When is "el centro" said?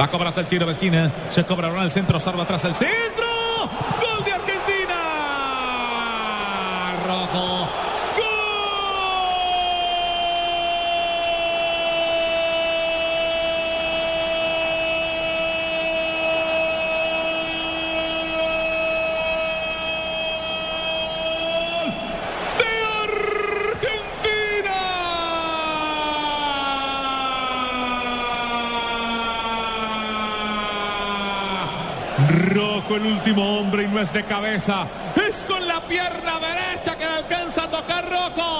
1.82-2.20, 2.64-3.27